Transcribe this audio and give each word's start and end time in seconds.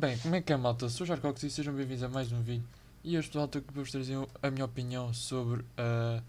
Bem, 0.00 0.16
como 0.16 0.34
é 0.34 0.40
que 0.40 0.50
é, 0.50 0.56
malta? 0.56 0.88
Sou 0.88 1.04
o 1.04 1.06
Jarcox 1.06 1.42
e 1.42 1.50
sejam 1.50 1.74
bem-vindos 1.74 2.02
a 2.02 2.08
mais 2.08 2.32
um 2.32 2.40
vídeo. 2.40 2.66
E 3.04 3.18
hoje, 3.18 3.28
pessoal, 3.28 3.44
estou 3.44 3.58
aqui 3.58 3.70
para 3.70 3.82
vos 3.82 3.90
trazer 3.90 4.16
a 4.42 4.50
minha 4.50 4.64
opinião 4.64 5.12
sobre 5.12 5.60
uh, 5.60 6.22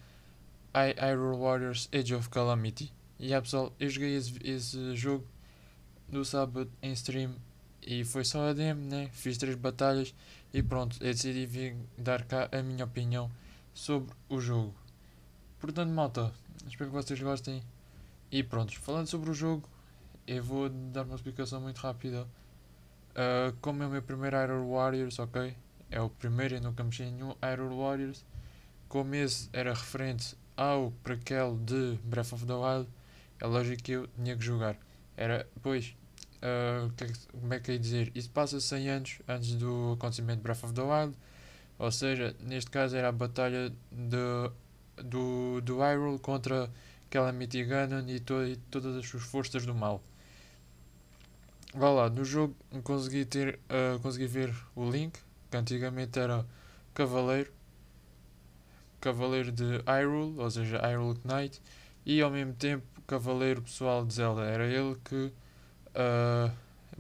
Hyrule 0.76 1.40
Warriors 1.40 1.88
Age 1.94 2.14
of 2.14 2.28
Calamity. 2.28 2.92
E 3.18 3.34
é, 3.34 3.40
pessoal, 3.40 3.72
eu 3.80 3.90
joguei 3.90 4.18
esse, 4.18 4.34
esse, 4.44 4.94
jogo 4.98 5.26
no 6.10 6.26
sábado 6.26 6.70
em 6.82 6.92
stream 6.92 7.34
e 7.82 8.04
foi 8.04 8.26
só 8.26 8.50
a 8.50 8.52
demo, 8.52 8.82
né? 8.90 9.10
Fiz 9.14 9.38
três 9.38 9.56
batalhas 9.56 10.14
e 10.54 10.62
pronto, 10.62 10.98
eu 11.00 11.14
decidi 11.14 11.46
vir 11.46 11.78
dar 11.98 12.26
cá 12.26 12.50
a 12.52 12.62
minha 12.62 12.84
opinião 12.84 13.32
sobre 13.74 14.14
o 14.28 14.42
jogo. 14.42 14.76
Portanto, 15.62 15.92
malta, 15.92 16.34
espero 16.68 16.90
que 16.90 16.96
vocês 16.98 17.22
gostem. 17.22 17.64
E 18.30 18.44
pronto, 18.44 18.78
falando 18.78 19.08
sobre 19.08 19.30
o 19.30 19.34
jogo, 19.34 19.64
eu 20.28 20.44
vou 20.44 20.68
dar 20.68 21.04
uma 21.04 21.16
explicação 21.16 21.62
muito 21.62 21.78
rápida. 21.78 22.28
Uh, 23.12 23.56
como 23.62 23.84
é 23.84 23.88
o 23.88 23.90
meu 23.90 24.02
primeiro 24.02 24.38
Hyrule 24.38 24.70
Warriors, 24.70 25.20
ok? 25.20 25.56
É 25.90 26.00
o 26.00 26.10
primeiro, 26.10 26.56
eu 26.56 26.62
nunca 26.62 26.84
mexi 26.84 27.04
em 27.04 27.12
nenhum 27.12 27.36
Hyrule 27.42 27.76
Warriors. 27.76 28.26
Como 28.88 29.14
esse 29.16 29.50
era 29.52 29.74
referente 29.74 30.38
ao 30.56 30.92
prequel 31.04 31.58
de 31.58 31.98
Breath 32.04 32.34
of 32.34 32.46
the 32.46 32.54
Wild, 32.54 32.88
é 33.40 33.46
lógico 33.48 33.84
que 33.84 33.92
eu 33.94 34.08
tinha 34.08 34.36
que 34.38 34.44
jogar. 34.44 34.78
Era, 35.18 35.48
pois, 35.62 35.96
uh, 36.38 36.92
como 37.40 37.54
é 37.54 37.60
que 37.60 37.74
ia 37.74 37.80
dizer? 37.80 38.12
Isso 38.16 38.30
passa 38.30 38.60
100 38.60 38.90
anos 38.90 39.20
antes 39.28 39.56
do 39.56 39.94
acontecimento 39.94 40.38
de 40.38 40.44
Breath 40.44 40.64
of 40.64 40.74
the 40.74 40.82
Wild. 40.82 41.16
Ou 41.78 41.92
seja, 41.92 42.36
neste 42.40 42.70
caso 42.70 42.96
era 42.96 43.10
a 43.10 43.12
batalha 43.12 43.72
de, 43.92 44.52
do, 45.04 45.62
do 45.62 45.80
Hyrule 45.80 46.20
contra 46.20 46.70
Calamity 47.10 47.64
Ganon 47.66 48.08
e, 48.08 48.20
to, 48.20 48.46
e 48.46 48.56
todas 48.56 48.96
as 48.96 49.08
suas 49.08 49.24
forças 49.24 49.66
do 49.66 49.74
mal. 49.74 50.02
Vá 51.74 51.90
lá, 51.90 52.10
no 52.10 52.26
jogo 52.26 52.54
consegui, 52.84 53.24
ter, 53.24 53.58
uh, 53.70 53.98
consegui 54.00 54.28
ver 54.28 54.54
o 54.76 54.90
Link, 54.90 55.18
que 55.50 55.56
antigamente 55.56 56.20
era 56.20 56.46
Cavaleiro, 56.94 57.50
Cavaleiro 59.00 59.54
de 59.54 59.82
Hyrule, 59.88 60.38
ou 60.38 60.52
seja, 60.52 60.82
Hyrule 60.82 61.20
Knight, 61.24 61.62
e 62.06 62.22
ao 62.22 62.30
mesmo 62.30 62.54
tempo 62.54 62.86
Cavaleiro 63.08 63.62
pessoal 63.62 64.06
de 64.06 64.14
Zelda. 64.14 64.42
Era 64.44 64.68
ele 64.68 64.98
que 65.06 65.32
uh, 65.96 66.52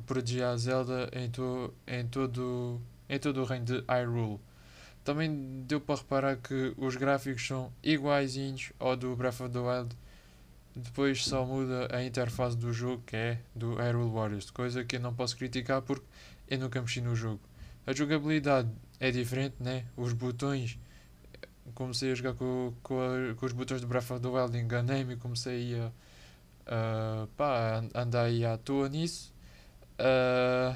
protegia 0.05 0.49
a 0.49 0.57
Zelda 0.57 1.09
em, 1.11 1.29
to, 1.29 1.73
em, 1.85 2.07
todo, 2.07 2.81
em 3.09 3.19
todo 3.19 3.41
o 3.41 3.45
reino 3.45 3.65
de 3.65 3.83
Hyrule. 3.89 4.39
Também 5.03 5.63
deu 5.67 5.81
para 5.81 5.95
reparar 5.95 6.37
que 6.37 6.73
os 6.77 6.95
gráficos 6.95 7.45
são 7.45 7.73
iguaizinhos 7.83 8.71
ao 8.79 8.95
do 8.95 9.15
Breath 9.17 9.41
of 9.41 9.49
the 9.49 9.59
Wild 9.59 9.95
depois 10.75 11.25
só 11.25 11.45
muda 11.45 11.93
a 11.95 12.03
interface 12.03 12.55
do 12.55 12.71
jogo, 12.71 13.03
que 13.05 13.15
é 13.15 13.39
do 13.53 13.75
Hyrule 13.75 14.11
Warriors, 14.11 14.49
coisa 14.49 14.83
que 14.83 14.95
eu 14.95 14.99
não 14.99 15.13
posso 15.13 15.35
criticar 15.35 15.81
porque 15.81 16.05
eu 16.47 16.59
nunca 16.59 16.81
mexi 16.81 17.01
no 17.01 17.15
jogo. 17.15 17.41
A 17.85 17.93
jogabilidade 17.93 18.69
é 18.99 19.11
diferente, 19.11 19.55
né? 19.59 19.85
Os 19.97 20.13
botões. 20.13 20.77
Comecei 21.73 22.11
a 22.11 22.15
jogar 22.15 22.33
com, 22.35 22.73
com, 22.83 22.95
com 23.37 23.45
os 23.45 23.53
botões 23.53 23.81
do 23.81 23.87
Breath 23.87 24.11
of 24.11 24.21
the 24.21 24.27
Wild, 24.27 24.57
enganei-me 24.57 25.15
comecei 25.15 25.79
a, 25.79 25.91
a 26.67 27.27
pá, 27.37 27.83
andar 27.95 28.23
aí 28.23 28.45
à 28.45 28.57
toa 28.57 28.89
nisso. 28.89 29.33
Uh, 29.93 30.75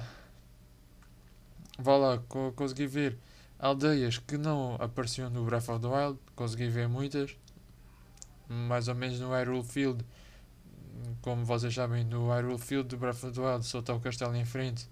vá 1.79 1.97
lá, 1.97 2.17
co 2.29 2.53
consegui 2.53 2.87
ver 2.87 3.17
aldeias 3.59 4.17
que 4.17 4.37
não 4.37 4.75
apareciam 4.75 5.29
no 5.29 5.43
Breath 5.45 5.69
of 5.69 5.81
the 5.81 5.87
Wild, 5.87 6.19
consegui 6.35 6.69
ver 6.69 6.87
muitas 6.87 7.35
mais 8.47 8.87
ou 8.87 8.95
menos 8.95 9.19
no 9.19 9.29
Hyrule 9.29 9.63
Field. 9.63 10.05
Como 11.21 11.43
vocês 11.43 11.73
sabem, 11.73 12.03
no 12.03 12.29
Hyrule 12.29 12.57
Field 12.57 12.87
do 12.89 12.97
Breath 12.97 13.23
of 13.23 13.31
the 13.31 13.41
Wild 13.41 13.65
só 13.65 13.79
está 13.79 13.93
o 13.93 13.99
castelo 13.99 14.35
em 14.35 14.45
frente 14.45 14.89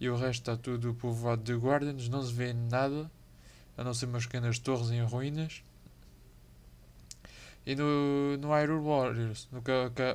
e 0.00 0.08
o 0.08 0.16
resto 0.16 0.42
está 0.42 0.56
tudo 0.56 0.94
povoado 0.94 1.42
de 1.42 1.54
Guardians, 1.54 2.08
não 2.08 2.22
se 2.22 2.32
vê 2.32 2.52
nada, 2.52 3.10
a 3.76 3.82
não 3.82 3.92
ser 3.92 4.06
umas 4.06 4.26
pequenas 4.26 4.58
torres 4.58 4.90
em 4.90 5.02
ruínas. 5.02 5.62
E 7.66 7.74
no, 7.74 8.36
no 8.38 8.48
Hyrule 8.48 8.84
Warriors, 8.84 9.48
no 9.50 9.62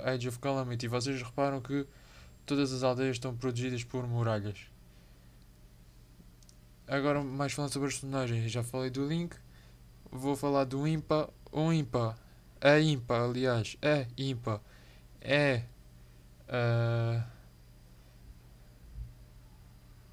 Age 0.06 0.30
of 0.30 0.40
Calamity, 0.40 0.88
vocês 0.88 1.22
reparam 1.22 1.62
que 1.62 1.86
todas 2.46 2.72
as 2.72 2.84
aldeias 2.84 3.18
estão 3.18 3.36
protegidas 3.36 3.84
por 3.84 4.08
muralhas. 4.08 4.68
Agora, 6.88 7.24
mais 7.24 7.54
falando 7.54 7.72
sobre 7.72 7.90
os 7.90 7.96
personagens, 7.96 8.52
já 8.52 8.64
falei 8.64 8.90
do 8.90 9.06
Link, 9.06 9.36
vou 10.12 10.36
falar 10.36 10.64
do 10.64 10.88
Impa. 10.88 11.30
O 11.52 11.72
Impa 11.72 12.18
a 12.64 12.80
IMPA, 12.80 13.26
aliás, 13.26 13.78
a 13.82 14.08
IMPA 14.18 14.62
é. 15.22 15.64
Uh, 16.48 17.22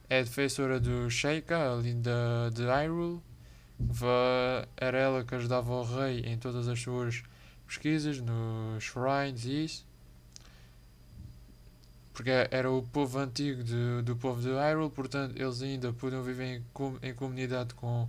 é 0.09 0.25
defensora 0.25 0.81
do 0.81 1.09
Sheikah, 1.09 1.73
ali 1.73 1.95
da, 1.95 2.51
de 2.53 2.65
Hyrule. 2.65 3.21
Era 4.77 4.99
ela 4.99 5.25
que 5.25 5.35
ajudava 5.37 5.73
o 5.73 5.85
rei 5.85 6.21
em 6.27 6.37
todas 6.37 6.67
as 6.67 6.81
suas 6.81 7.23
pesquisas, 7.65 8.21
nos 8.21 8.83
shrines 8.83 9.45
e 9.45 9.65
isso. 9.65 9.87
Porque 12.13 12.31
era 12.51 12.69
o 12.69 12.83
povo 12.83 13.19
antigo 13.21 13.63
de, 13.63 14.03
do 14.03 14.17
povo 14.17 14.43
de 14.43 14.49
Hyrule, 14.49 14.91
portanto 14.91 15.41
eles 15.41 15.63
ainda 15.63 15.93
podiam 15.93 16.23
viver 16.25 16.57
em, 16.57 16.65
em 17.09 17.15
comunidade 17.15 17.75
com, 17.75 18.09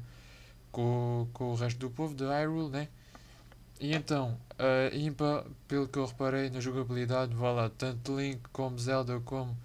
com, 0.72 1.30
com 1.32 1.52
o 1.52 1.56
resto 1.56 1.78
do 1.78 1.92
povo 1.92 2.16
de 2.16 2.24
Hyrule, 2.24 2.72
né? 2.72 2.88
E 3.82 3.96
então, 3.96 4.38
a 4.60 4.96
Impa, 4.96 5.44
pelo 5.68 5.88
que 5.88 5.98
eu 5.98 6.06
reparei 6.06 6.52
na 6.52 6.60
jogabilidade, 6.60 7.34
vá 7.34 7.52
lá, 7.52 7.68
tanto 7.68 8.16
Link 8.16 8.40
como 8.54 8.78
Zelda 8.78 9.20
como 9.22 9.58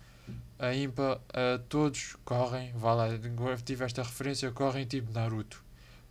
a 0.59 0.75
Impa, 0.75 1.21
uh, 1.28 1.59
todos 1.69 2.16
correm, 2.25 2.72
vá 2.72 2.94
lá, 2.94 3.09
tive 3.62 3.84
esta 3.84 4.03
referência, 4.03 4.50
correm 4.50 4.87
tipo 4.87 5.12
Naruto. 5.12 5.62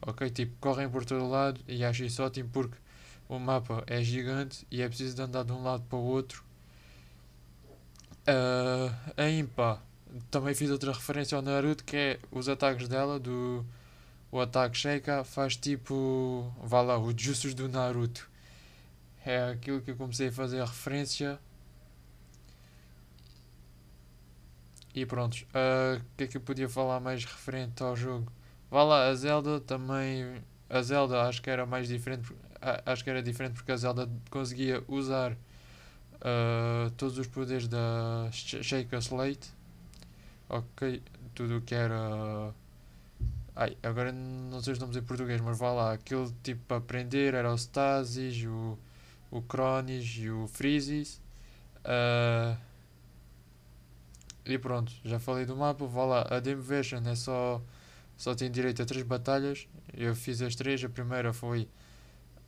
Ok? 0.03 0.29
Tipo, 0.29 0.55
correm 0.59 0.87
por 0.87 1.03
todo 1.03 1.27
lado 1.27 1.59
e 1.67 1.83
acho 1.83 2.03
isso 2.03 2.21
ótimo 2.21 2.47
porque 2.53 2.77
o 3.27 3.39
mapa 3.39 3.83
é 3.87 4.03
gigante 4.03 4.67
e 4.69 4.83
é 4.83 4.87
preciso 4.87 5.15
de 5.15 5.23
andar 5.23 5.43
de 5.43 5.51
um 5.51 5.63
lado 5.63 5.83
para 5.89 5.97
o 5.97 6.03
outro. 6.03 6.43
Uh, 8.27 8.93
a 9.17 9.27
Impa, 9.27 9.81
também 10.29 10.53
fiz 10.53 10.69
outra 10.69 10.91
referência 10.93 11.35
ao 11.35 11.41
Naruto 11.41 11.83
que 11.83 11.97
é 11.97 12.19
os 12.31 12.47
ataques 12.47 12.87
dela 12.87 13.19
do 13.19 13.65
o 14.35 14.41
ataque 14.41 14.77
Sheikah 14.77 15.23
faz 15.23 15.55
tipo, 15.55 16.51
vá 16.61 16.81
lá, 16.81 16.97
o 16.97 17.17
Jutsus 17.17 17.53
do 17.53 17.69
Naruto. 17.69 18.29
É 19.25 19.51
aquilo 19.51 19.79
que 19.79 19.91
eu 19.91 19.95
comecei 19.95 20.27
a 20.27 20.31
fazer 20.31 20.59
a 20.59 20.65
referência. 20.65 21.39
E 24.93 25.05
pronto, 25.05 25.35
o 25.35 25.37
uh, 25.37 26.01
que 26.17 26.25
é 26.25 26.27
que 26.27 26.35
eu 26.35 26.41
podia 26.41 26.67
falar 26.67 26.99
mais 26.99 27.23
referente 27.23 27.81
ao 27.81 27.95
jogo? 27.95 28.29
Vá 28.69 28.83
lá, 28.83 29.07
a 29.07 29.15
Zelda 29.15 29.61
também. 29.61 30.43
A 30.69 30.81
Zelda 30.81 31.21
acho 31.21 31.41
que 31.41 31.49
era 31.49 31.65
mais 31.65 31.87
diferente. 31.87 32.33
Acho 32.85 33.05
que 33.05 33.09
era 33.09 33.23
diferente 33.23 33.53
porque 33.53 33.71
a 33.71 33.77
Zelda 33.77 34.09
conseguia 34.29 34.83
usar 34.85 35.31
uh, 35.31 36.91
todos 36.97 37.17
os 37.17 37.27
poderes 37.27 37.69
da 37.69 38.29
Sheikah 38.33 38.97
Slate. 38.97 39.49
Ok, 40.49 41.01
tudo 41.33 41.59
o 41.59 41.61
que 41.61 41.73
era 41.73 42.53
Ai, 43.55 43.77
agora 43.81 44.11
não 44.11 44.61
sei 44.61 44.73
os 44.73 44.79
nomes 44.79 44.97
em 44.97 45.01
português, 45.01 45.39
mas 45.41 45.57
vá 45.57 45.71
lá. 45.71 45.93
Aquele 45.93 46.29
tipo 46.43 46.61
para 46.67 46.77
aprender 46.77 47.33
era 47.33 47.51
o 47.51 47.57
Stasis, 47.57 48.43
o, 48.45 48.77
o 49.31 49.41
Cronis 49.41 50.17
e 50.17 50.29
o 50.29 50.47
Freezes. 50.47 51.21
Uh, 51.85 52.57
e 54.45 54.57
pronto, 54.57 54.91
já 55.03 55.19
falei 55.19 55.45
do 55.45 55.55
mapa. 55.55 55.85
Vá 55.87 56.05
lá. 56.05 56.27
A 56.29 56.39
Demo 56.39 56.61
Version 56.61 57.01
é 57.07 57.15
só, 57.15 57.61
só 58.17 58.35
tem 58.35 58.51
direito 58.51 58.81
a 58.81 58.85
três 58.85 59.03
batalhas. 59.05 59.67
Eu 59.93 60.15
fiz 60.15 60.41
as 60.41 60.55
três. 60.55 60.83
A 60.83 60.89
primeira 60.89 61.31
foi 61.31 61.69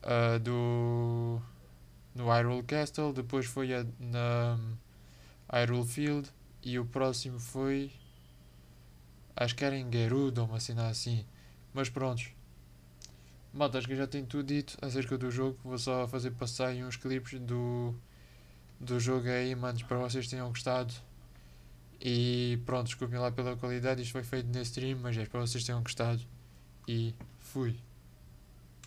uh, 0.04 0.40
do 0.40 1.42
no 2.18 2.30
Hyrule 2.30 2.64
Castle, 2.64 3.14
depois 3.14 3.46
foi 3.46 3.74
a, 3.74 3.86
na 4.00 4.60
Hyrule 5.54 5.86
Field 5.86 6.30
e 6.64 6.80
o 6.80 6.86
próximo 6.86 7.40
foi 7.40 7.92
Acho 9.40 9.56
que 9.56 9.64
era 9.64 9.78
em 9.78 9.90
Gerudo 9.92 10.42
ou 10.42 10.48
uma 10.48 10.60
cena 10.60 10.90
assim. 10.90 11.24
Mas 11.72 11.90
prontos. 11.90 12.32
Malta, 13.54 13.78
acho 13.78 13.88
que 13.88 13.96
já 13.96 14.08
tenho 14.08 14.26
tudo 14.26 14.44
dito 14.44 14.76
acerca 14.82 15.16
do 15.16 15.30
jogo. 15.30 15.60
Vou 15.64 15.78
só 15.78 16.08
fazer 16.08 16.32
passar 16.32 16.70
aí 16.70 16.84
uns 16.84 16.96
clipes 16.96 17.40
do, 17.40 17.94
do 18.80 19.00
jogo 19.00 19.28
aí, 19.30 19.54
manos, 19.56 19.84
para 19.84 19.98
vocês 19.98 20.28
tenham 20.28 20.50
gostado. 20.50 20.92
E 22.02 22.60
pronto, 22.66 22.88
desculpem 22.88 23.20
lá 23.20 23.32
pela 23.32 23.56
qualidade. 23.56 24.02
Isto 24.02 24.14
foi 24.14 24.24
feito 24.24 24.48
nesse 24.48 24.72
stream, 24.72 24.98
mas 25.00 25.16
é 25.16 25.26
para 25.26 25.40
vocês 25.40 25.64
tenham 25.64 25.84
gostado. 25.84 26.22
E 26.88 27.14
fui. 27.38 27.76